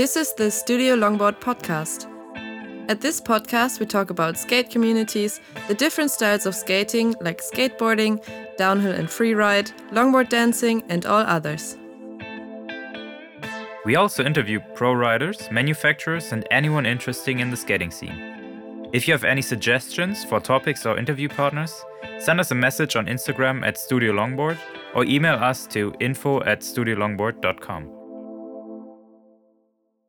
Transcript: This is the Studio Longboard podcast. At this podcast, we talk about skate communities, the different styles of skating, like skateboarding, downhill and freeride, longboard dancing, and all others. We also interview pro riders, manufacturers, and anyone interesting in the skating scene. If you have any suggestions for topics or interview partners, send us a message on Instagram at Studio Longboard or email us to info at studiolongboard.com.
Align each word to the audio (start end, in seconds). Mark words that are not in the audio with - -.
This 0.00 0.16
is 0.16 0.32
the 0.32 0.50
Studio 0.50 0.96
Longboard 0.96 1.40
podcast. 1.40 2.06
At 2.88 3.02
this 3.02 3.20
podcast, 3.20 3.80
we 3.80 3.84
talk 3.84 4.08
about 4.08 4.38
skate 4.38 4.70
communities, 4.70 5.42
the 5.68 5.74
different 5.74 6.10
styles 6.10 6.46
of 6.46 6.54
skating, 6.54 7.14
like 7.20 7.42
skateboarding, 7.42 8.18
downhill 8.56 8.92
and 8.92 9.08
freeride, 9.08 9.72
longboard 9.90 10.30
dancing, 10.30 10.82
and 10.88 11.04
all 11.04 11.20
others. 11.20 11.76
We 13.84 13.96
also 13.96 14.24
interview 14.24 14.60
pro 14.74 14.94
riders, 14.94 15.50
manufacturers, 15.50 16.32
and 16.32 16.46
anyone 16.50 16.86
interesting 16.86 17.40
in 17.40 17.50
the 17.50 17.58
skating 17.58 17.90
scene. 17.90 18.88
If 18.94 19.06
you 19.06 19.12
have 19.12 19.24
any 19.24 19.42
suggestions 19.42 20.24
for 20.24 20.40
topics 20.40 20.86
or 20.86 20.96
interview 20.96 21.28
partners, 21.28 21.74
send 22.20 22.40
us 22.40 22.50
a 22.50 22.54
message 22.54 22.96
on 22.96 23.04
Instagram 23.04 23.66
at 23.66 23.76
Studio 23.76 24.14
Longboard 24.14 24.56
or 24.94 25.04
email 25.04 25.34
us 25.34 25.66
to 25.66 25.92
info 26.00 26.42
at 26.44 26.60
studiolongboard.com. 26.60 27.99